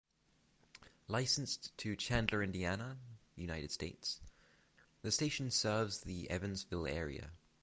[1.07, 2.97] Licensed to Chandler, Indiana,
[3.35, 4.19] United States,
[5.03, 7.29] the station serves the Evansville area.